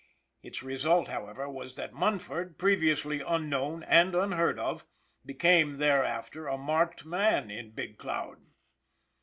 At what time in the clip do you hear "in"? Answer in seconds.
7.51-7.69